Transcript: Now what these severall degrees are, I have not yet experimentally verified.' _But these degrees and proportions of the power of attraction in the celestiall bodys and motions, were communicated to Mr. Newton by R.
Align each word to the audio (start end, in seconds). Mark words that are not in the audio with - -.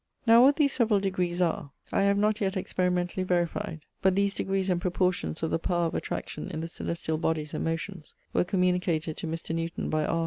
Now 0.25 0.41
what 0.41 0.55
these 0.55 0.73
severall 0.73 0.99
degrees 0.99 1.43
are, 1.43 1.69
I 1.91 2.01
have 2.01 2.17
not 2.17 2.41
yet 2.41 2.57
experimentally 2.57 3.21
verified.' 3.21 3.81
_But 4.03 4.15
these 4.15 4.33
degrees 4.33 4.71
and 4.71 4.81
proportions 4.81 5.43
of 5.43 5.51
the 5.51 5.59
power 5.59 5.85
of 5.85 5.93
attraction 5.93 6.49
in 6.49 6.59
the 6.59 6.67
celestiall 6.67 7.19
bodys 7.21 7.53
and 7.53 7.63
motions, 7.63 8.15
were 8.33 8.43
communicated 8.43 9.15
to 9.17 9.27
Mr. 9.27 9.53
Newton 9.53 9.91
by 9.91 10.05
R. 10.07 10.19